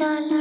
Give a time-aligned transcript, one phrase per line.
[0.00, 0.39] la la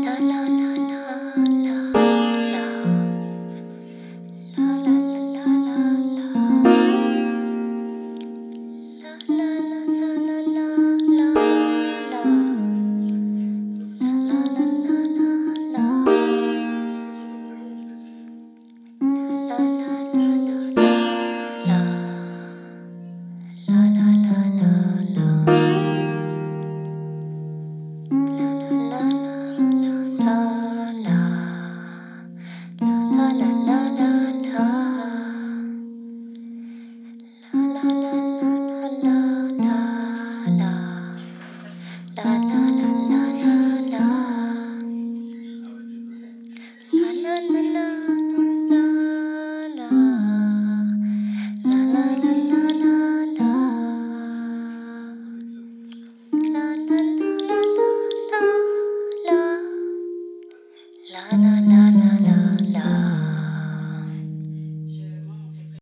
[0.00, 0.67] la la la